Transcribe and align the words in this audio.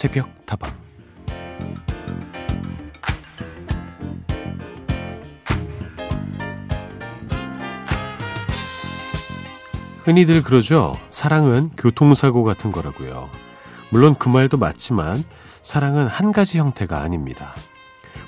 새벽 0.00 0.46
다방 0.46 0.72
흔히들 10.04 10.42
그러죠. 10.42 10.96
사랑은 11.10 11.68
교통사고 11.76 12.44
같은 12.44 12.72
거라고요. 12.72 13.28
물론 13.90 14.14
그 14.14 14.30
말도 14.30 14.56
맞지만 14.56 15.22
사랑은 15.60 16.06
한 16.06 16.32
가지 16.32 16.56
형태가 16.56 17.02
아닙니다. 17.02 17.52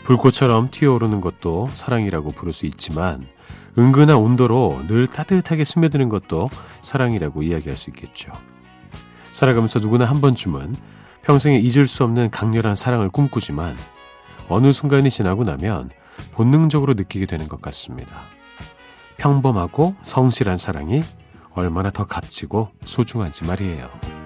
불꽃처럼 0.05 0.71
튀어오르는 0.71 1.23
것도 1.23 1.71
사랑이라고 1.73 2.33
부를 2.33 2.53
수 2.53 2.67
있지만 2.67 3.27
은근한 3.79 4.17
온도로 4.17 4.83
늘 4.89 5.07
따뜻하게 5.07 5.65
스며드는 5.65 6.11
것도 6.11 6.51
사랑이라고 6.83 7.43
이야기할 7.43 7.79
수 7.79 7.89
있겠죠. 7.89 8.31
살아가면서 9.33 9.79
누구나 9.79 10.05
한 10.05 10.21
번쯤은 10.21 10.77
평생에 11.23 11.59
잊을 11.59 11.87
수 11.87 12.05
없는 12.05 12.31
강렬한 12.31 12.75
사랑을 12.75 13.09
꿈꾸지만 13.09 13.77
어느 14.49 14.73
순간이 14.73 15.11
지나고 15.11 15.45
나면 15.45 15.91
본능적으로 16.33 16.95
느끼게 16.95 17.27
되는 17.27 17.49
것 17.49 17.61
같습니다. 17.63 18.13
평범하고 19.19 19.95
성실한 20.03 20.57
사랑이 20.57 21.05
얼마나 21.55 21.91
더 21.91 22.07
값지고 22.07 22.71
소중한지 22.85 23.45
말이에요. 23.45 24.22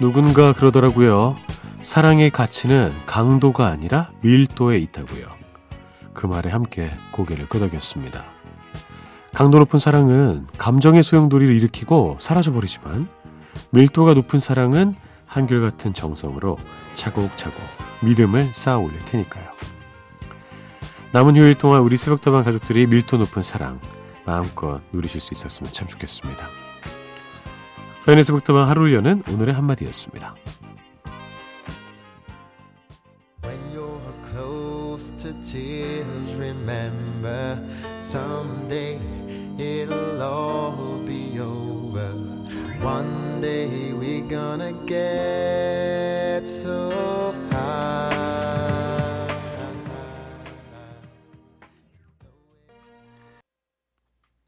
누군가 0.00 0.54
그러더라고요. 0.54 1.36
사랑의 1.82 2.30
가치는 2.30 2.90
강도가 3.04 3.66
아니라 3.66 4.10
밀도에 4.22 4.78
있다고요. 4.78 5.26
그 6.14 6.26
말에 6.26 6.48
함께 6.48 6.90
고개를 7.12 7.48
끄덕였습니다. 7.50 8.24
강도 9.34 9.58
높은 9.58 9.78
사랑은 9.78 10.46
감정의 10.56 11.02
소용돌이를 11.02 11.54
일으키고 11.54 12.16
사라져버리지만 12.18 13.08
밀도가 13.70 14.14
높은 14.14 14.38
사랑은 14.38 14.94
한결같은 15.26 15.92
정성으로 15.92 16.56
차곡차곡 16.94 17.60
믿음을 18.02 18.54
쌓아 18.54 18.78
올릴 18.78 18.98
테니까요. 19.00 19.44
남은 21.12 21.36
휴일 21.36 21.54
동안 21.56 21.82
우리 21.82 21.98
새벽다방 21.98 22.42
가족들이 22.42 22.86
밀도 22.86 23.18
높은 23.18 23.42
사랑 23.42 23.78
마음껏 24.24 24.80
누리실 24.92 25.20
수 25.20 25.34
있었으면 25.34 25.72
참 25.72 25.86
좋겠습니다. 25.86 26.69
서인의 28.00 28.24
새벽다방 28.24 28.68
하루를 28.68 28.94
여는 28.94 29.22
오늘의 29.30 29.54
한마디였습니다. 29.54 30.34
One 42.82 43.42
day 43.42 43.92
we're 43.92 44.26
gonna 44.26 44.72
get 44.86 46.48
so 46.48 47.29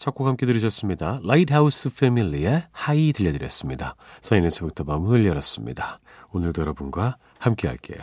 첫곡 0.03 0.27
함께 0.27 0.47
들으셨습니다. 0.47 1.21
라이트하우스 1.23 1.89
패밀리의 1.95 2.65
High 2.73 3.13
들려드렸습니다. 3.13 3.95
서인의 4.21 4.41
새벽다방 4.41 4.83
문을 4.83 5.25
열었습니다. 5.25 6.01
오늘도 6.33 6.61
여러분과 6.61 7.19
함께 7.39 7.69
할게요. 7.69 7.99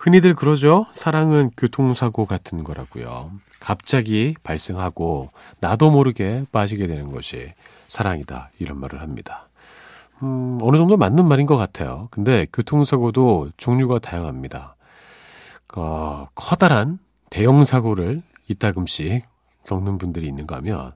흔히들 0.00 0.34
그러죠. 0.34 0.86
사랑은 0.90 1.52
교통사고 1.56 2.26
같은 2.26 2.64
거라고요. 2.64 3.30
갑자기 3.60 4.34
발생하고 4.42 5.30
나도 5.60 5.92
모르게 5.92 6.44
빠지게 6.50 6.88
되는 6.88 7.12
것이 7.12 7.52
사랑이다. 7.86 8.50
이런 8.58 8.80
말을 8.80 9.02
합니다. 9.02 9.48
음, 10.24 10.58
어느 10.62 10.78
정도 10.78 10.96
맞는 10.96 11.28
말인 11.28 11.46
것 11.46 11.56
같아요. 11.56 12.08
근데 12.10 12.44
교통사고도 12.52 13.50
종류가 13.56 14.00
다양합니다. 14.00 14.74
어, 15.76 16.26
커다란 16.34 16.98
대형 17.30 17.62
사고를 17.62 18.24
이따금씩 18.48 19.35
겪는 19.66 19.98
분들이 19.98 20.26
있는가 20.28 20.56
하면 20.56 20.92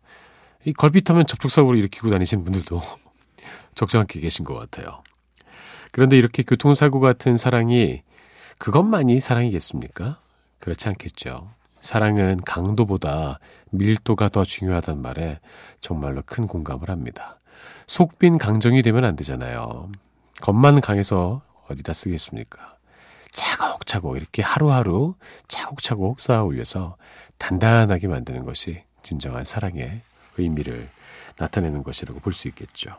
이 0.64 0.72
걸핏하면 0.72 1.26
접촉사고를 1.26 1.78
일으키고 1.78 2.10
다니시는 2.10 2.44
분들도 2.44 2.80
적잖게 3.74 4.20
계신 4.20 4.44
것 4.44 4.54
같아요. 4.54 5.02
그런데 5.92 6.16
이렇게 6.16 6.42
교통사고 6.42 7.00
같은 7.00 7.36
사랑이 7.36 8.02
그것만이 8.58 9.20
사랑이겠습니까? 9.20 10.20
그렇지 10.58 10.88
않겠죠. 10.88 11.48
사랑은 11.80 12.42
강도보다 12.44 13.38
밀도가 13.70 14.28
더 14.28 14.44
중요하단 14.44 15.00
말에 15.00 15.40
정말로 15.80 16.22
큰 16.24 16.46
공감을 16.46 16.90
합니다. 16.90 17.38
속빈 17.86 18.38
강정이 18.38 18.82
되면 18.82 19.04
안 19.04 19.16
되잖아요. 19.16 19.90
겉만 20.42 20.80
강해서 20.80 21.42
어디다 21.68 21.92
쓰겠습니까? 21.92 22.76
차곡차곡 23.32 24.16
이렇게 24.16 24.42
하루하루 24.42 25.14
차곡차곡 25.48 26.20
쌓아 26.20 26.42
올려서 26.42 26.96
단단하게 27.40 28.06
만드는 28.06 28.44
것이 28.44 28.84
진정한 29.02 29.42
사랑의 29.44 30.02
의미를 30.38 30.88
나타내는 31.38 31.82
것이라고 31.82 32.20
볼 32.20 32.32
수 32.32 32.46
있겠죠. 32.48 32.96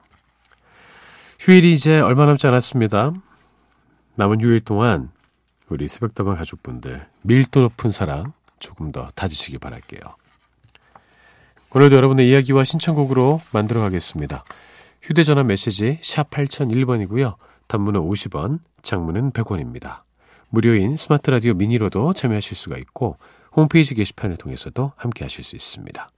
휴일이 1.39 1.73
이제 1.73 1.99
얼마 1.99 2.25
남지 2.25 2.45
않았습니다. 2.47 3.13
남은 4.15 4.41
휴일 4.41 4.61
동안 4.61 5.09
우리 5.69 5.87
새벽다방 5.87 6.35
가족분들 6.35 7.07
밀도 7.21 7.61
높은 7.61 7.91
사랑 7.91 8.33
조금 8.59 8.91
더 8.91 9.07
다지시기 9.15 9.57
바랄게요. 9.57 10.01
오늘도 11.73 11.95
여러분의 11.95 12.29
이야기와 12.29 12.63
신청곡으로 12.65 13.39
만들어 13.53 13.79
가겠습니다. 13.79 14.43
휴대전화 15.01 15.43
메시지 15.43 15.99
샵 16.03 16.29
8001번이고요. 16.29 17.35
단문은 17.67 18.01
50원, 18.01 18.59
장문은 18.81 19.31
100원입니다. 19.31 20.01
무료인 20.49 20.97
스마트 20.97 21.29
라디오 21.29 21.53
미니로도 21.53 22.13
참여하실 22.13 22.57
수가 22.57 22.77
있고 22.77 23.17
홈페이지 23.53 23.95
게시판을 23.95 24.37
통해서도 24.37 24.93
함께 24.95 25.25
하실 25.25 25.43
수 25.43 25.55
있습니다. 25.55 26.09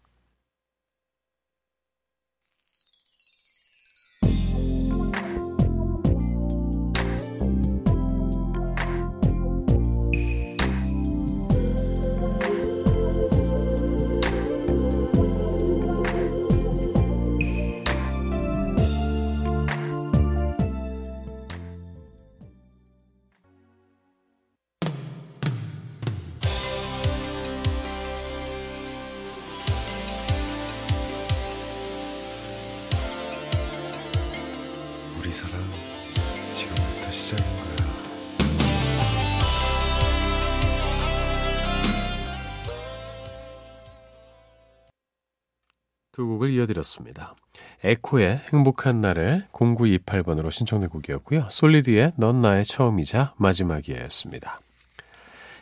두 46.14 46.28
곡을 46.28 46.52
이어드렸습니다. 46.52 47.36
에코의 47.84 48.42
행복한 48.54 49.02
날에 49.02 49.44
0928번으로 49.52 50.52
신청된 50.52 50.90
곡이었고요. 50.90 51.48
솔리드의 51.50 52.14
넌 52.18 52.40
나의 52.40 52.66
처음이자 52.66 53.34
마지막이었습니다. 53.38 54.60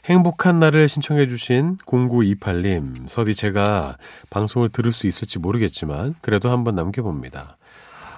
행복한 0.05 0.59
날을 0.59 0.89
신청해 0.89 1.29
주신 1.29 1.77
0928님, 1.85 3.07
서디 3.07 3.33
제가 3.33 3.97
방송을 4.29 4.67
들을 4.69 4.91
수 4.91 5.07
있을지 5.07 5.39
모르겠지만 5.39 6.15
그래도 6.21 6.51
한번 6.51 6.75
남겨봅니다. 6.75 7.57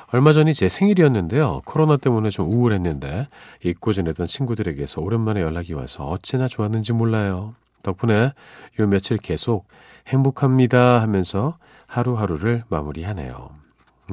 얼마 0.08 0.34
전이 0.34 0.56
제 0.56 0.70
생일이었는데요. 0.70 1.62
코로나 1.66 1.98
때문에 1.98 2.32
좀 2.32 2.48
우울했는데 2.48 3.28
잊고 3.64 3.94
지내던 3.94 4.26
친구들에게서 4.26 5.02
오랜만에 5.02 5.42
연락이 5.42 5.74
와서 5.74 6.06
어찌나 6.06 6.48
좋았는지 6.48 6.94
몰라요. 6.94 7.54
덕분에 7.84 8.32
요 8.80 8.88
며칠 8.88 9.18
계속 9.18 9.68
행복합니다 10.08 11.02
하면서 11.02 11.58
하루하루를 11.88 12.64
마무리하네요. 12.70 13.52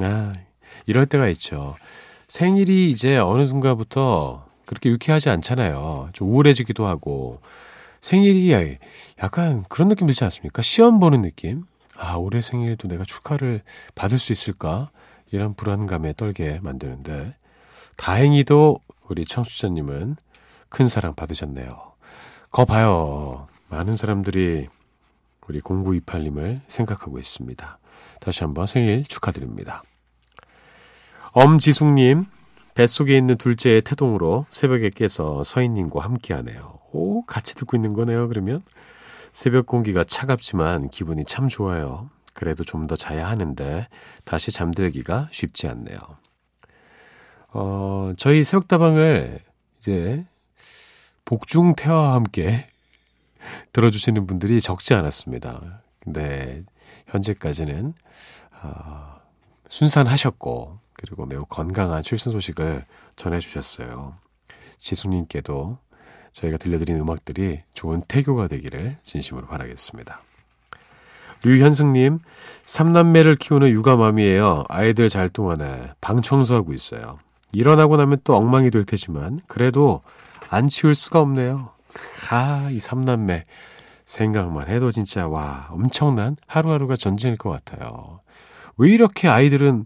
아, 0.01 0.33
이럴 0.85 1.05
때가 1.07 1.27
있죠. 1.29 1.75
생일이 2.27 2.91
이제 2.91 3.17
어느 3.17 3.45
순간부터 3.45 4.45
그렇게 4.65 4.89
유쾌하지 4.89 5.29
않잖아요. 5.29 6.09
좀 6.13 6.29
우울해지기도 6.29 6.85
하고, 6.85 7.41
생일이 8.01 8.77
약간 9.21 9.63
그런 9.67 9.89
느낌 9.89 10.07
들지 10.07 10.23
않습니까? 10.23 10.61
시험 10.61 10.99
보는 10.99 11.23
느낌? 11.23 11.63
아, 11.97 12.15
올해 12.15 12.41
생일도 12.41 12.87
내가 12.87 13.03
축하를 13.03 13.61
받을 13.95 14.17
수 14.17 14.31
있을까? 14.31 14.91
이런 15.31 15.53
불안감에 15.55 16.13
떨게 16.15 16.59
만드는데, 16.61 17.35
다행히도 17.97 18.79
우리 19.09 19.25
청취자님은 19.25 20.15
큰 20.69 20.87
사랑 20.87 21.15
받으셨네요. 21.15 21.91
거 22.49 22.65
봐요. 22.65 23.47
많은 23.71 23.95
사람들이 23.95 24.67
우리 25.47 25.61
0928님을 25.61 26.59
생각하고 26.67 27.17
있습니다. 27.17 27.79
다시 28.19 28.43
한번 28.43 28.67
생일 28.67 29.05
축하드립니다. 29.05 29.81
엄지숙님, 31.31 32.25
뱃속에 32.75 33.17
있는 33.17 33.37
둘째의 33.37 33.81
태동으로 33.81 34.45
새벽에 34.49 34.89
깨서 34.89 35.43
서인님과 35.43 36.03
함께하네요. 36.03 36.79
오, 36.91 37.23
같이 37.25 37.55
듣고 37.55 37.77
있는 37.77 37.93
거네요, 37.93 38.27
그러면? 38.27 38.61
새벽 39.31 39.65
공기가 39.65 40.03
차갑지만 40.03 40.89
기분이 40.89 41.23
참 41.23 41.47
좋아요. 41.47 42.09
그래도 42.33 42.63
좀 42.65 42.87
더 42.87 42.95
자야 42.97 43.29
하는데 43.29 43.87
다시 44.25 44.51
잠들기가 44.51 45.29
쉽지 45.31 45.67
않네요. 45.69 45.97
어, 47.53 48.13
저희 48.17 48.43
새벽다방을 48.43 49.39
이제 49.79 50.25
복중태와 51.23 52.13
함께 52.13 52.67
들어주시는 53.73 54.27
분들이 54.27 54.61
적지 54.61 54.93
않았습니다. 54.93 55.81
근데 56.03 56.63
현재까지는 57.07 57.93
어, 58.63 59.15
순산하셨고 59.67 60.79
그리고 60.93 61.25
매우 61.25 61.45
건강한 61.45 62.03
출산 62.03 62.31
소식을 62.31 62.83
전해주셨어요. 63.15 64.15
지숙님께도 64.77 65.77
저희가 66.33 66.57
들려드린 66.57 66.97
음악들이 66.97 67.61
좋은 67.73 68.01
태교가 68.07 68.47
되기를 68.47 68.97
진심으로 69.03 69.47
바라겠습니다. 69.47 70.21
류현승님, 71.43 72.19
삼남매를 72.65 73.35
키우는 73.35 73.69
육아맘이에요. 73.69 74.65
아이들 74.69 75.09
잘 75.09 75.27
동안에 75.27 75.91
방 75.99 76.21
청소하고 76.21 76.73
있어요. 76.73 77.17
일어나고 77.51 77.97
나면 77.97 78.19
또 78.23 78.35
엉망이 78.35 78.69
될 78.69 78.83
테지만 78.83 79.39
그래도 79.47 80.01
안 80.49 80.67
치울 80.67 80.95
수가 80.95 81.19
없네요. 81.19 81.71
아, 82.31 82.69
이 82.71 82.79
삼남매 82.79 83.45
생각만 84.05 84.67
해도 84.67 84.91
진짜 84.91 85.27
와 85.27 85.67
엄청난 85.71 86.35
하루하루가 86.47 86.95
전쟁일 86.95 87.37
것 87.37 87.49
같아요. 87.49 88.21
왜 88.77 88.89
이렇게 88.89 89.27
아이들은 89.27 89.85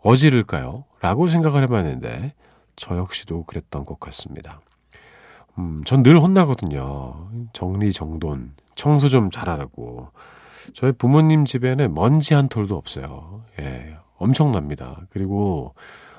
어지를까요? 0.00 0.84
라고 1.00 1.28
생각을 1.28 1.62
해봤는데 1.64 2.34
저 2.76 2.96
역시도 2.96 3.44
그랬던 3.44 3.84
것 3.84 3.98
같습니다. 4.00 4.60
음, 5.58 5.82
전 5.84 6.02
늘 6.02 6.18
혼나거든요. 6.20 7.30
정리정돈, 7.52 8.54
청소 8.74 9.08
좀 9.08 9.30
잘하라고. 9.30 10.08
저희 10.74 10.92
부모님 10.92 11.44
집에는 11.44 11.94
먼지 11.94 12.34
한 12.34 12.48
톨도 12.48 12.76
없어요. 12.76 13.42
예, 13.60 13.96
엄청납니다. 14.16 15.00
그리고 15.10 15.74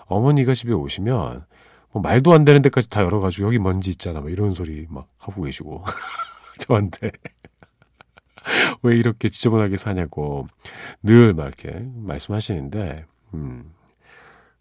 어머니가 0.08 0.54
집에 0.56 0.74
오시면 0.74 1.46
뭐 1.92 2.02
말도 2.02 2.34
안 2.34 2.46
되는 2.46 2.62
데까지 2.62 2.90
다 2.90 3.04
열어가지고 3.04 3.48
여기 3.48 3.60
먼지 3.60 3.90
있잖아. 3.90 4.22
막 4.22 4.32
이런 4.32 4.52
소리 4.52 4.86
막 4.90 5.08
하고 5.18 5.42
계시고. 5.44 5.84
저한테. 6.60 7.12
왜 8.84 8.98
이렇게 8.98 9.30
지저분하게 9.30 9.76
사냐고 9.78 10.48
늘 11.04 11.34
막 11.34 11.46
이렇게 11.48 11.86
말씀하시는데, 11.96 13.06
음. 13.34 13.74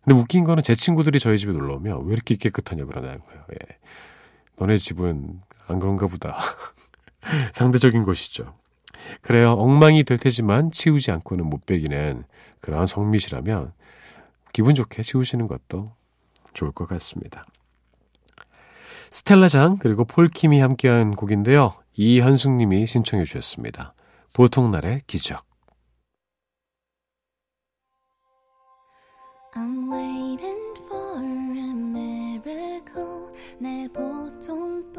근데 0.04 0.18
웃긴 0.20 0.44
거는 0.44 0.62
제 0.62 0.74
친구들이 0.74 1.18
저희 1.18 1.38
집에 1.38 1.52
놀러 1.52 1.74
오면 1.76 2.06
왜 2.06 2.12
이렇게 2.14 2.36
깨끗하냐 2.36 2.84
그러는 2.86 3.20
거예요. 3.20 3.44
예. 3.52 3.76
너네 4.56 4.78
집은 4.78 5.40
안 5.66 5.78
그런가 5.78 6.06
보다. 6.06 6.36
상대적인 7.52 8.04
것이죠. 8.04 8.54
그래요. 9.22 9.52
엉망이 9.52 10.04
될 10.04 10.18
테지만 10.18 10.70
치우지 10.70 11.10
않고는 11.10 11.44
못 11.46 11.66
베기는 11.66 12.24
그러한 12.60 12.86
성미시라면 12.86 13.72
기분 14.52 14.74
좋게 14.74 15.02
치우시는 15.02 15.46
것도 15.46 15.92
좋을 16.58 16.72
것 16.72 16.88
같습니다. 16.88 17.44
스텔라장 19.10 19.78
그리고 19.78 20.04
폴킴이 20.04 20.60
함께한 20.60 21.12
곡인데요. 21.12 21.74
이현숙님이 21.94 22.86
신청해 22.86 23.24
주셨습니다. 23.24 23.94
보통날의 24.34 25.02
기적 25.06 25.46
I'm 29.54 29.90
waiting 29.90 30.78
for 30.86 31.18
a 31.18 31.72
miracle 31.72 33.34
내 33.58 33.88
보통 33.88 34.92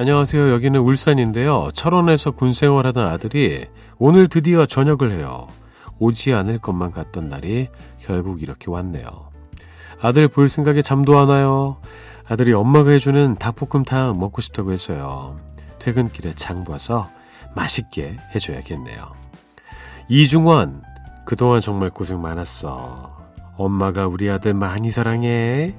안녕하세요. 0.00 0.52
여기는 0.52 0.78
울산인데요. 0.78 1.70
철원에서 1.74 2.30
군 2.30 2.52
생활하던 2.52 3.04
아들이 3.08 3.66
오늘 3.98 4.28
드디어 4.28 4.64
전역을 4.64 5.10
해요. 5.10 5.48
오지 5.98 6.34
않을 6.34 6.58
것만 6.58 6.92
같던 6.92 7.28
날이 7.28 7.66
결국 8.00 8.40
이렇게 8.40 8.70
왔네요. 8.70 9.08
아들 10.00 10.28
볼 10.28 10.48
생각에 10.48 10.82
잠도 10.82 11.18
안 11.18 11.28
와요. 11.28 11.78
아들이 12.28 12.52
엄마가 12.52 12.92
해주는 12.92 13.34
닭볶음탕 13.40 14.20
먹고 14.20 14.40
싶다고 14.40 14.70
했어요. 14.70 15.40
퇴근길에 15.80 16.32
장 16.34 16.62
봐서 16.62 17.10
맛있게 17.56 18.18
해줘야겠네요. 18.36 19.02
이중원, 20.08 20.84
그동안 21.26 21.60
정말 21.60 21.90
고생 21.90 22.20
많았어. 22.20 23.16
엄마가 23.56 24.06
우리 24.06 24.30
아들 24.30 24.54
많이 24.54 24.92
사랑해. 24.92 25.74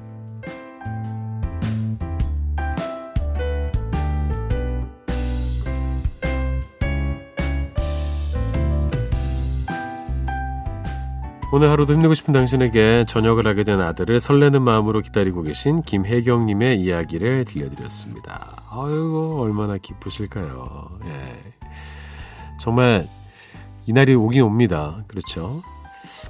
오늘 11.51 11.71
하루도 11.71 11.93
힘내고 11.93 12.13
싶은 12.13 12.31
당신에게 12.31 13.05
저녁을 13.07 13.47
하게 13.47 13.63
된 13.63 13.81
아들을 13.81 14.19
설레는 14.19 14.61
마음으로 14.61 15.01
기다리고 15.01 15.41
계신 15.41 15.81
김혜경님의 15.81 16.79
이야기를 16.79 17.45
들려드렸습니다. 17.45 18.61
아이고, 18.69 19.41
얼마나 19.41 19.79
기쁘실까요? 19.79 20.99
예. 21.05 21.53
정말, 22.59 23.07
이날이 23.87 24.13
오긴 24.13 24.43
옵니다. 24.43 25.03
그렇죠. 25.07 25.63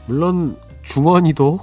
물론, 0.05 0.57
중원이도, 0.83 1.59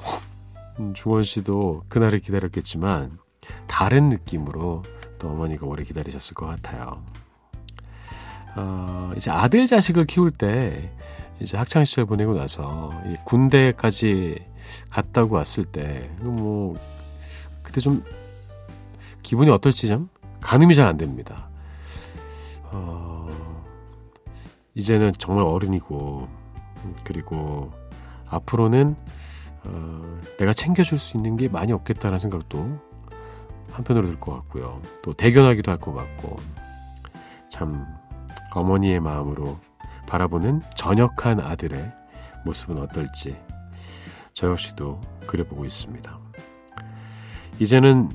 음, 0.81 0.93
중원 0.93 1.23
씨도 1.23 1.85
그날을 1.89 2.19
기다렸겠지만, 2.19 3.19
다른 3.67 4.11
느낌으로 4.11 4.83
또 5.19 5.31
어머니가 5.31 5.67
오래 5.67 5.83
기다리셨을 5.83 6.35
것 6.35 6.45
같아요. 6.45 7.03
어, 8.55 9.13
이제 9.17 9.31
아들 9.31 9.67
자식을 9.67 10.05
키울 10.05 10.31
때, 10.31 10.95
이제 11.41 11.57
학창 11.57 11.85
시절 11.85 12.07
보내고 12.07 12.35
나서 12.35 12.93
군대까지 13.25 14.45
갔다고 14.91 15.35
왔을 15.37 15.65
때 15.65 16.11
뭐 16.21 16.77
그때 17.63 17.81
좀 17.81 18.05
기분이 19.23 19.51
어떨지 19.51 19.89
좀 19.89 20.09
가늠이 20.41 20.75
잘 20.75 20.87
안 20.87 20.97
됩니다. 20.97 21.49
어, 22.71 23.29
이제는 24.75 25.13
정말 25.19 25.45
어른이고 25.45 26.29
그리고 27.05 27.73
앞으로는 28.29 28.95
어, 29.65 30.21
내가 30.39 30.53
챙겨줄 30.53 30.99
수 30.99 31.17
있는 31.17 31.37
게 31.37 31.49
많이 31.49 31.73
없겠다는 31.73 32.19
생각도 32.19 32.79
한편으로 33.73 34.07
들 34.07 34.21
것 34.21 34.33
같고요. 34.35 34.81
또 35.03 35.13
대견하기도 35.13 35.71
할 35.71 35.79
것 35.79 35.93
같고 35.93 36.37
참 37.51 37.85
어머니의 38.55 39.01
마음으로 39.01 39.59
바라보는 40.07 40.63
전역한 40.75 41.41
아들의 41.41 41.93
모습은 42.45 42.79
어떨지 42.79 43.37
저 44.33 44.49
역시도 44.49 45.01
그려보고 45.27 45.65
있습니다. 45.65 46.19
이제는 47.59 48.11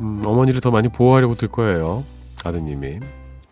음, 0.00 0.22
어머니를 0.24 0.60
더 0.60 0.70
많이 0.70 0.88
보호하려고 0.88 1.34
들 1.34 1.48
거예요. 1.48 2.04
아드님이 2.44 3.00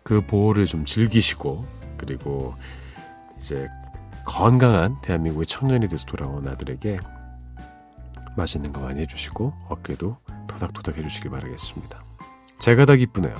그 0.03 0.21
보호를 0.25 0.65
좀 0.65 0.85
즐기시고 0.85 1.65
그리고 1.97 2.55
이제 3.39 3.67
건강한 4.25 4.97
대한민국의 5.01 5.45
청년이 5.45 5.87
돼서 5.87 6.05
돌아온 6.05 6.47
아들에게 6.47 6.97
맛있는 8.35 8.73
거 8.73 8.81
많이 8.81 9.01
해주시고 9.01 9.53
어깨도 9.69 10.17
토닥토닥 10.47 10.97
해주시길 10.97 11.31
바라겠습니다. 11.31 12.03
제가 12.59 12.85
다 12.85 12.95
기쁘네요. 12.95 13.35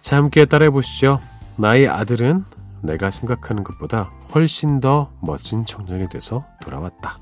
자, 0.00 0.16
함께 0.16 0.44
따라해 0.44 0.70
보시죠. 0.70 1.20
나의 1.56 1.88
아들은 1.88 2.44
내가 2.82 3.10
생각하는 3.10 3.64
것보다 3.64 4.10
훨씬 4.34 4.80
더 4.80 5.12
멋진 5.20 5.66
청년이 5.66 6.08
돼서 6.08 6.44
돌아왔다. 6.62 7.18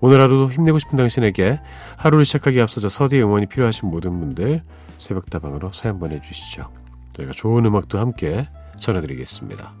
오늘 0.00 0.20
하루도 0.20 0.50
힘내고 0.52 0.78
싶은 0.78 0.96
당신에게 0.96 1.60
하루를 1.96 2.24
시작하기 2.24 2.60
앞서서 2.60 2.88
서디의 2.88 3.22
응원이 3.22 3.46
필요하신 3.46 3.90
모든 3.90 4.18
분들 4.20 4.62
새벽다방으로 4.98 5.72
사연 5.72 5.98
보내주시죠. 5.98 6.70
저희가 7.14 7.32
좋은 7.32 7.64
음악도 7.64 7.98
함께 7.98 8.48
전해드리겠습니다. 8.78 9.72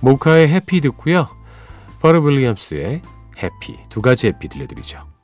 모카의 0.00 0.48
해피 0.48 0.80
듣고요. 0.80 1.28
퍼르 2.00 2.20
윌리엄스의 2.20 3.02
해피 3.42 3.78
두 3.88 4.00
가지 4.00 4.28
해피 4.28 4.48
들려드리죠. 4.48 5.17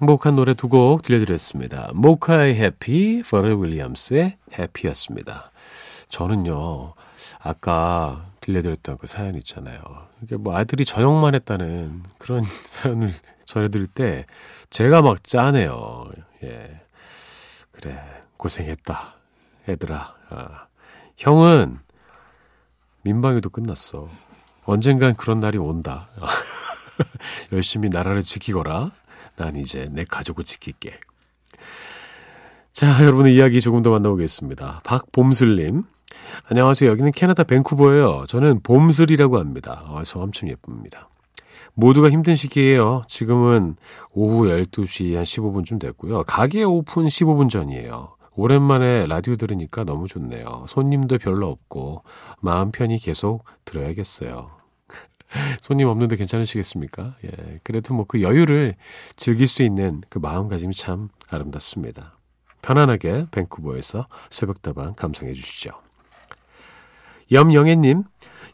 행복한 0.00 0.34
노래 0.36 0.54
두 0.54 0.68
곡 0.68 1.02
들려드렸습니다. 1.02 1.90
모카의 1.94 2.54
해피, 2.54 3.22
퍼렐 3.22 3.60
윌리엄스의 3.62 4.36
해피였습니다. 4.58 5.50
저는요, 6.08 6.94
아까 7.38 8.24
들려드렸던 8.40 8.96
그 8.98 9.06
사연 9.06 9.34
있잖아요. 9.36 9.80
이게 10.22 10.36
뭐 10.36 10.56
아들이 10.56 10.84
저녁만 10.84 11.34
했다는 11.34 12.02
그런 12.18 12.42
사연을 12.66 13.14
전해드릴 13.44 13.88
때 13.88 14.24
제가 14.70 15.02
막 15.02 15.22
짠해요. 15.22 16.10
예. 16.44 16.80
그래, 17.72 18.00
고생했다. 18.36 19.14
애들아. 19.68 20.14
아. 20.30 20.66
형은 21.18 21.76
민방위도 23.02 23.50
끝났어. 23.50 24.08
언젠간 24.64 25.16
그런 25.16 25.40
날이 25.40 25.58
온다. 25.58 26.08
열심히 27.52 27.88
나라를 27.90 28.22
지키거라. 28.22 28.92
난 29.40 29.56
이제 29.56 29.88
내 29.90 30.04
가족을 30.04 30.44
지킬게. 30.44 30.92
자, 32.74 33.02
여러분의 33.02 33.34
이야기 33.34 33.62
조금 33.62 33.82
더 33.82 33.90
만나보겠습니다. 33.90 34.82
박봄슬님. 34.84 35.84
안녕하세요. 36.50 36.90
여기는 36.90 37.12
캐나다 37.12 37.44
밴쿠버예요. 37.44 38.26
저는 38.28 38.60
봄슬이라고 38.62 39.38
합니다. 39.38 39.82
아, 39.88 40.02
성함 40.04 40.30
참 40.32 40.50
예쁩니다. 40.50 41.08
모두가 41.72 42.10
힘든 42.10 42.36
시기예요. 42.36 43.02
지금은 43.08 43.76
오후 44.12 44.46
12시 44.48 45.14
한 45.14 45.24
15분쯤 45.24 45.80
됐고요. 45.80 46.24
가게 46.24 46.62
오픈 46.62 47.06
15분 47.06 47.48
전이에요. 47.48 48.16
오랜만에 48.36 49.06
라디오 49.06 49.36
들으니까 49.36 49.84
너무 49.84 50.06
좋네요. 50.06 50.66
손님도 50.68 51.16
별로 51.16 51.48
없고 51.48 52.04
마음 52.40 52.72
편히 52.72 52.98
계속 52.98 53.44
들어야겠어요. 53.64 54.59
손님 55.62 55.88
없는데 55.88 56.16
괜찮으시겠습니까? 56.16 57.16
예. 57.24 57.60
그래도 57.62 57.94
뭐 57.94 58.04
그 58.08 58.22
여유를 58.22 58.74
즐길 59.16 59.46
수 59.46 59.62
있는 59.62 60.02
그 60.08 60.18
마음가짐이 60.18 60.74
참 60.74 61.08
아름답습니다. 61.28 62.16
편안하게 62.62 63.26
밴쿠버에서 63.30 64.06
새벽다방 64.30 64.94
감상해 64.94 65.32
주시죠. 65.32 65.70
염영애님, 67.32 68.02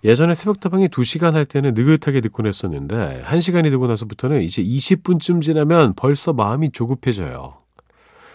예전에 0.04 0.35
새벽다방이 0.35 0.88
2시간 0.88 1.33
할 1.33 1.47
때는 1.47 1.73
느긋하게 1.75 2.21
듣곤 2.21 2.47
했었는데 2.47 3.23
1시간이 3.25 3.71
되고 3.71 3.87
나서부터는 3.87 4.42
이제 4.42 4.62
20분쯤 4.62 5.42
지나면 5.42 5.95
벌써 5.95 6.33
마음이 6.35 6.71
조급해져요. 6.73 7.56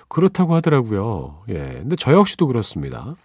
그렇다고 0.07 0.55
하더라고요. 0.55 1.43
예. 1.49 1.55
근데 1.55 1.95
저 1.95 2.11
역시도 2.13 2.47
그렇습니다. 2.47 3.15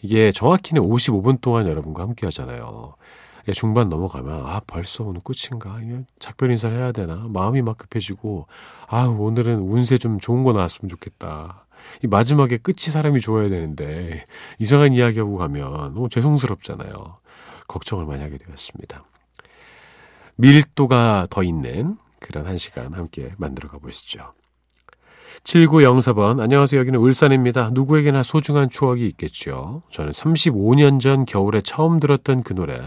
이게 0.00 0.32
정확히는 0.32 0.82
55분 0.82 1.40
동안 1.40 1.66
여러분과 1.66 2.02
함께 2.02 2.26
하잖아요. 2.28 2.94
예, 3.46 3.52
중반 3.52 3.88
넘어가면 3.88 4.46
아 4.46 4.60
벌써 4.66 5.04
오늘 5.04 5.20
끝인가 5.22 5.78
작별 6.18 6.50
인사를 6.50 6.76
해야 6.76 6.92
되나 6.92 7.26
마음이 7.28 7.62
막 7.62 7.76
급해지고 7.76 8.46
아 8.88 9.04
오늘은 9.04 9.58
운세 9.60 9.98
좀 9.98 10.18
좋은 10.18 10.44
거 10.44 10.52
나왔으면 10.52 10.88
좋겠다 10.88 11.66
이 12.02 12.06
마지막에 12.06 12.56
끝이 12.56 12.78
사람이 12.78 13.20
좋아야 13.20 13.50
되는데 13.50 14.24
이상한 14.58 14.92
이야기하고 14.92 15.36
가면 15.36 15.94
너무 15.94 16.08
죄송스럽잖아요 16.08 17.18
걱정을 17.68 18.06
많이 18.06 18.22
하게 18.22 18.38
되었습니다 18.38 19.04
밀도가 20.36 21.26
더 21.28 21.42
있는 21.42 21.98
그런 22.20 22.46
한 22.46 22.56
시간 22.56 22.94
함께 22.94 23.32
만들어 23.36 23.68
가보시죠 23.68 24.32
7904번, 25.42 26.40
안녕하세요. 26.40 26.80
여기는 26.80 26.98
울산입니다. 26.98 27.70
누구에게나 27.72 28.22
소중한 28.22 28.70
추억이 28.70 29.06
있겠죠. 29.08 29.82
저는 29.90 30.12
35년 30.12 31.00
전 31.00 31.26
겨울에 31.26 31.60
처음 31.60 32.00
들었던 32.00 32.42
그 32.42 32.54
노래, 32.54 32.80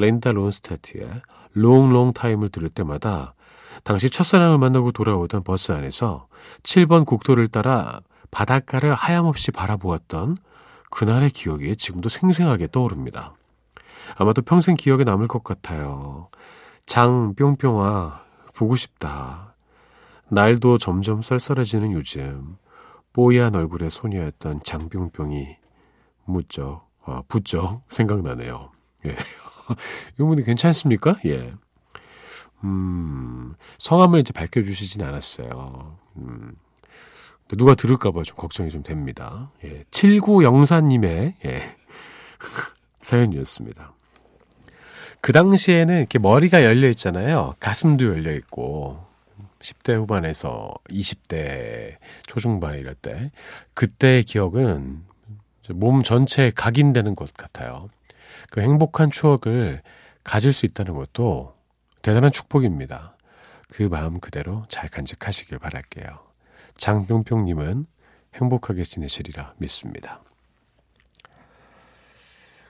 린다 0.00 0.32
론스타트의 0.32 1.22
Long 1.52 1.82
Long 1.82 2.12
Time을 2.14 2.48
들을 2.48 2.68
때마다 2.68 3.34
당시 3.84 4.10
첫사랑을 4.10 4.58
만나고 4.58 4.92
돌아오던 4.92 5.42
버스 5.44 5.72
안에서 5.72 6.26
7번 6.62 7.06
국도를 7.06 7.48
따라 7.48 8.00
바닷가를 8.30 8.94
하염없이 8.94 9.50
바라보았던 9.50 10.36
그날의 10.90 11.30
기억이 11.30 11.76
지금도 11.76 12.08
생생하게 12.08 12.68
떠오릅니다. 12.72 13.34
아마도 14.16 14.42
평생 14.42 14.74
기억에 14.74 15.04
남을 15.04 15.28
것 15.28 15.44
같아요. 15.44 16.28
장 16.84 17.34
뿅뿅아 17.34 18.24
보고 18.54 18.74
싶다. 18.74 19.54
날도 20.28 20.78
점점 20.78 21.22
쌀쌀해지는 21.22 21.92
요즘 21.92 22.56
뽀얀 23.12 23.54
얼굴의 23.54 23.90
소녀였던 23.90 24.60
장뿅뿅이 24.64 25.56
무쩍 26.24 26.88
아, 27.04 27.22
부쩍 27.28 27.82
생각나네요. 27.88 28.70
예. 29.06 29.16
이분이 30.20 30.44
괜찮습니까? 30.44 31.18
예. 31.26 31.52
음, 32.64 33.54
성함을 33.78 34.20
이제 34.20 34.32
밝혀주시진 34.32 35.02
않았어요. 35.02 35.98
음, 36.16 36.54
누가 37.56 37.74
들을까봐 37.74 38.22
좀 38.22 38.36
걱정이 38.36 38.70
좀 38.70 38.82
됩니다. 38.82 39.50
예. 39.64 39.84
7904님의, 39.90 41.34
예. 41.44 41.76
사연이었습니다. 43.02 43.92
그 45.20 45.32
당시에는 45.32 45.98
이렇게 45.98 46.18
머리가 46.18 46.64
열려 46.64 46.88
있잖아요. 46.90 47.54
가슴도 47.60 48.06
열려 48.06 48.32
있고. 48.34 49.08
10대 49.60 49.94
후반에서 49.94 50.72
20대 50.88 51.96
초중반 52.26 52.78
이럴 52.78 52.94
때. 52.94 53.30
그때의 53.74 54.24
기억은 54.24 55.02
몸 55.70 56.02
전체에 56.02 56.50
각인되는 56.54 57.14
것 57.14 57.34
같아요. 57.34 57.90
그 58.50 58.60
행복한 58.60 59.10
추억을 59.10 59.82
가질 60.24 60.52
수 60.52 60.66
있다는 60.66 60.94
것도 60.94 61.54
대단한 62.02 62.32
축복입니다. 62.32 63.16
그 63.72 63.84
마음 63.84 64.20
그대로 64.20 64.64
잘 64.68 64.88
간직하시길 64.88 65.58
바랄게요. 65.58 66.18
장병평님은 66.76 67.86
행복하게 68.34 68.84
지내시리라 68.84 69.54
믿습니다. 69.58 70.20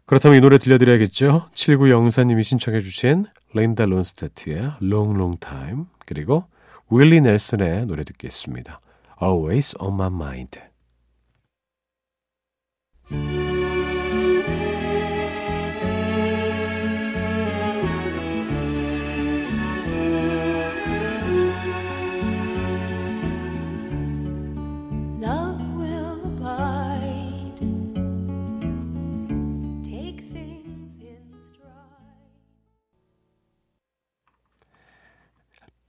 그렇다면 0.06 0.38
이 0.38 0.40
노래 0.40 0.58
들려드려야겠죠? 0.58 1.50
7904님이 1.54 2.42
신청해 2.42 2.80
주신 2.80 3.26
렌다 3.54 3.87
론스타트의 3.87 4.72
Long 4.82 5.14
Long 5.16 5.38
Time 5.38 5.84
그리고 6.04 6.46
윌리 6.90 7.20
넬슨의 7.20 7.87
노래 7.87 8.02
듣겠습니다. 8.02 8.80
Always 9.22 9.76
on 9.78 9.94
my 9.94 10.08
mind. 10.08 10.60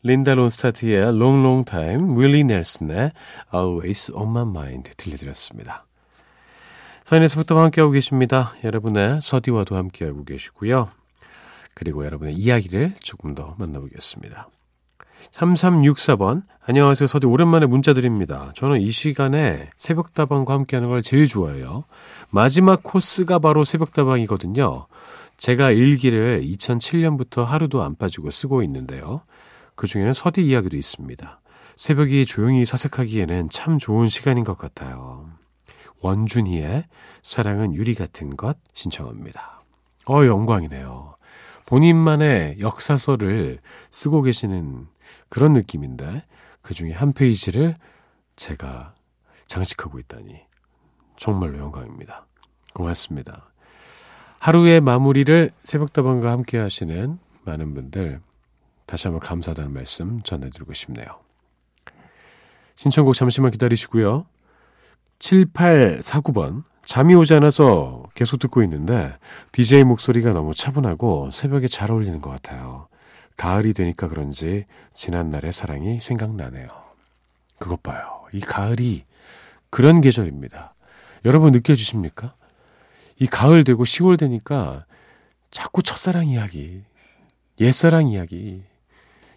린다 0.03 0.33
론스타트의 0.33 0.97
Long 1.09 1.45
Long 1.45 1.65
Time, 1.69 2.19
윌리 2.19 2.43
넬슨의 2.43 3.11
Always 3.53 4.11
On 4.13 4.29
My 4.29 4.47
Mind 4.47 4.91
들려드렸습니다. 4.97 5.85
서인에서부터 7.03 7.59
함께하고 7.59 7.91
계십니다. 7.91 8.53
여러분의 8.63 9.19
서디와도 9.21 9.75
함께하고 9.75 10.23
계시고요. 10.23 10.89
그리고 11.73 12.05
여러분의 12.05 12.33
이야기를 12.33 12.95
조금 12.99 13.35
더 13.35 13.55
만나보겠습니다. 13.57 14.49
3364번. 15.31 16.43
안녕하세요. 16.65 17.07
서디 17.07 17.27
오랜만에 17.27 17.65
문자 17.65 17.93
드립니다. 17.93 18.51
저는 18.55 18.81
이 18.81 18.91
시간에 18.91 19.69
새벽다방과 19.77 20.53
함께하는 20.53 20.89
걸 20.89 21.01
제일 21.01 21.27
좋아해요. 21.27 21.83
마지막 22.29 22.81
코스가 22.83 23.39
바로 23.39 23.63
새벽다방이거든요. 23.63 24.87
제가 25.37 25.71
일기를 25.71 26.41
2007년부터 26.41 27.43
하루도 27.43 27.81
안 27.81 27.95
빠지고 27.95 28.31
쓰고 28.31 28.63
있는데요. 28.63 29.21
그 29.81 29.87
중에는 29.87 30.13
서디 30.13 30.45
이야기도 30.45 30.77
있습니다. 30.77 31.41
새벽이 31.75 32.27
조용히 32.27 32.65
사색하기에는 32.65 33.49
참 33.49 33.79
좋은 33.79 34.09
시간인 34.09 34.43
것 34.43 34.55
같아요. 34.55 35.27
원준이의 36.01 36.85
사랑은 37.23 37.73
유리 37.73 37.95
같은 37.95 38.37
것 38.37 38.59
신청합니다. 38.75 39.59
어, 40.05 40.23
영광이네요. 40.23 41.15
본인만의 41.65 42.59
역사서를 42.59 43.57
쓰고 43.89 44.21
계시는 44.21 44.85
그런 45.29 45.53
느낌인데 45.53 46.25
그 46.61 46.75
중에 46.75 46.91
한 46.91 47.11
페이지를 47.11 47.73
제가 48.35 48.93
장식하고 49.47 49.97
있다니 49.97 50.41
정말로 51.17 51.57
영광입니다. 51.57 52.27
고맙습니다. 52.75 53.51
하루의 54.37 54.79
마무리를 54.79 55.49
새벽다방과 55.63 56.29
함께 56.29 56.59
하시는 56.59 57.17
많은 57.45 57.73
분들 57.73 58.21
다시 58.85 59.07
한번 59.07 59.21
감사하다는 59.21 59.73
말씀 59.73 60.21
전해드리고 60.23 60.73
싶네요. 60.73 61.07
신청곡 62.75 63.15
잠시만 63.15 63.51
기다리시고요. 63.51 64.25
7849번 65.19 66.63
잠이 66.83 67.13
오지 67.15 67.33
않아서 67.35 68.03
계속 68.15 68.37
듣고 68.39 68.63
있는데 68.63 69.15
DJ 69.51 69.83
목소리가 69.83 70.31
너무 70.31 70.53
차분하고 70.53 71.29
새벽에 71.31 71.67
잘 71.67 71.91
어울리는 71.91 72.19
것 72.21 72.29
같아요. 72.31 72.87
가을이 73.37 73.73
되니까 73.73 74.07
그런지 74.07 74.65
지난날의 74.93 75.53
사랑이 75.53 76.01
생각나네요. 76.01 76.67
그것 77.59 77.81
봐요. 77.83 78.25
이 78.33 78.39
가을이 78.39 79.05
그런 79.69 80.01
계절입니다. 80.01 80.73
여러분 81.25 81.51
느껴지십니까? 81.51 82.33
이 83.19 83.27
가을 83.27 83.63
되고 83.63 83.83
10월 83.83 84.17
되니까 84.17 84.85
자꾸 85.51 85.83
첫사랑 85.83 86.27
이야기, 86.27 86.81
옛사랑 87.59 88.07
이야기, 88.07 88.63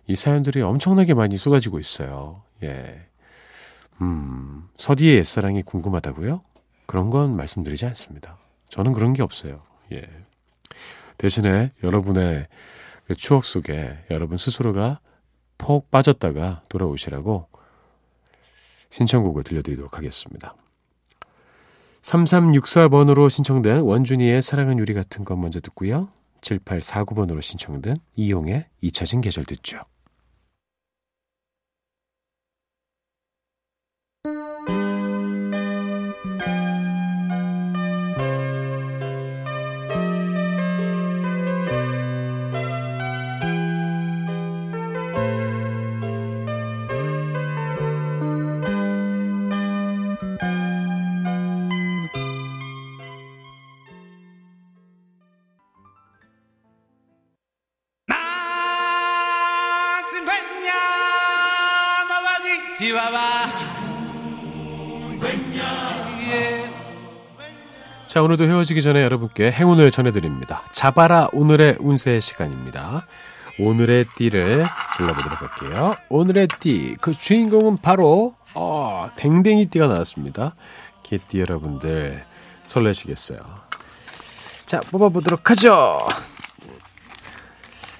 이 0.07 0.17
사연들이 0.17 0.61
엄청나게 0.63 1.15
많이 1.15 1.37
쏟아지고 1.37 1.79
있어요. 1.79 2.43
예. 2.63 3.07
음, 4.01 4.69
서디의 4.77 5.17
옛사랑이 5.19 5.63
궁금하다고요? 5.63 6.43
그런 6.87 7.11
건 7.11 7.37
말씀드리지 7.37 7.87
않습니다. 7.87 8.39
저는 8.69 8.93
그런 8.93 9.13
게 9.13 9.23
없어요. 9.23 9.63
예. 9.93 10.03
대신에 11.17 11.73
여러분의 11.83 12.49
그 13.07 13.15
추억 13.15 13.45
속에 13.45 13.99
여러분 14.11 14.39
스스로가 14.39 15.01
폭 15.59 15.91
빠졌다가 15.91 16.63
돌아오시라고 16.69 17.49
신청곡을 18.91 19.45
들려드리도록 19.45 19.97
하겠습니다. 19.97 20.55
3364번으로 22.03 23.31
신청된 23.31 23.81
원준이의 23.81 24.43
사랑은 24.43 24.79
유리 24.79 24.93
같은 24.93 25.25
것 25.25 25.37
먼저 25.37 25.61
듣고요. 25.61 26.09
7849번으로 26.43 27.41
신청된 27.41 27.97
이용의 28.17 28.67
잊혀진 28.83 29.21
계절 29.23 29.45
듣죠. 29.45 29.81
자, 68.15 68.23
오늘도 68.23 68.45
헤어지기 68.45 68.81
전에 68.81 69.03
여러분께 69.03 69.51
행운을 69.51 69.91
전해드립니다. 69.91 70.63
잡아라 70.71 71.27
오늘의 71.33 71.79
운세 71.81 72.21
시간입니다. 72.21 73.09
오늘의 73.59 74.05
띠를 74.15 74.65
불러보도록 74.97 75.43
할게요. 75.43 75.97
오늘의 76.11 76.47
띠, 76.61 76.95
그 77.01 77.13
주인공은 77.13 77.79
바로, 77.79 78.37
어, 78.55 79.11
댕댕이 79.17 79.67
띠가 79.67 79.89
나왔습니다. 79.89 80.55
개띠 81.03 81.41
여러분들 81.41 82.23
설레시겠어요. 82.63 83.41
자, 84.65 84.79
뽑아보도록 84.93 85.51
하죠. 85.51 85.99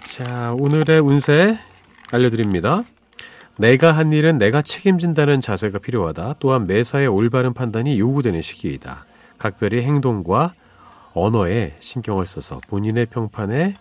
자, 0.07 0.55
오늘의 0.57 1.01
운세 1.01 1.59
알려드립니다. 2.13 2.85
내가 3.57 3.91
한 3.91 4.13
일은 4.13 4.39
내가 4.39 4.63
책임진다는 4.63 5.41
자세가 5.41 5.81
필요하다. 5.81 6.37
또한 6.39 6.69
매사에 6.69 7.07
올바른 7.07 7.53
판단이 7.53 7.99
요구되는 7.99 8.43
시기이다. 8.43 9.07
각별의 9.45 9.83
행동과 9.83 10.55
언어에 11.13 11.77
신경을 11.79 12.25
써서 12.25 12.61
본인의 12.69 13.07
평판에 13.07 13.77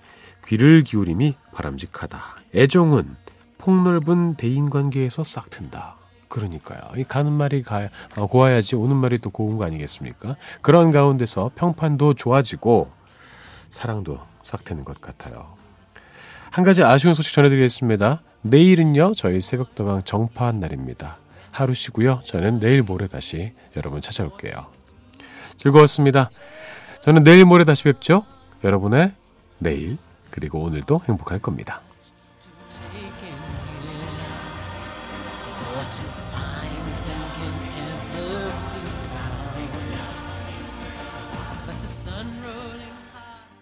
귀를 0.45 0.81
기울임이 0.81 1.35
바람직하다. 1.53 2.19
애정은 2.53 3.15
폭넓은 3.59 4.35
대인 4.35 4.69
관계에서 4.69 5.23
싹 5.23 5.49
튼다. 5.49 5.95
그러니까요. 6.27 6.81
이 6.97 7.05
가는 7.05 7.31
말이 7.31 7.63
가, 7.63 7.87
어, 8.17 8.27
고와야지 8.27 8.75
오는 8.75 8.99
말이 8.99 9.19
또 9.19 9.29
고운 9.29 9.57
거 9.57 9.63
아니겠습니까? 9.63 10.35
그런 10.61 10.91
가운데서 10.91 11.51
평판도 11.55 12.15
좋아지고 12.15 12.91
사랑도 13.69 14.19
싹 14.41 14.65
트는 14.65 14.83
것 14.83 14.99
같아요. 14.99 15.53
한 16.51 16.65
가지 16.65 16.83
아쉬운 16.83 17.13
소식 17.13 17.33
전해드리겠습니다. 17.35 18.21
내일은요, 18.41 19.13
저희 19.15 19.39
새벽도방 19.39 20.03
정파한 20.03 20.59
날입니다. 20.59 21.19
하루 21.51 21.73
쉬고요. 21.73 22.21
저는 22.25 22.59
내일 22.59 22.81
모레 22.81 23.07
다시 23.07 23.53
여러분 23.77 24.01
찾아올게요. 24.01 24.82
즐거웠습니다. 25.57 26.29
저는 27.03 27.23
내일 27.23 27.45
모레 27.45 27.63
다시 27.63 27.83
뵙죠. 27.83 28.25
여러분의 28.63 29.11
내일 29.59 29.97
그리고 30.29 30.61
오늘도 30.61 31.01
행복할 31.07 31.39
겁니다. 31.39 31.81